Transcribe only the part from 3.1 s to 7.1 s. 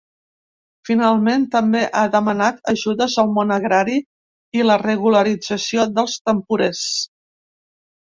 al món agrari i la regularització dels temporers.